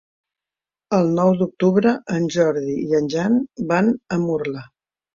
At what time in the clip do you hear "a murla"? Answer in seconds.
4.19-4.69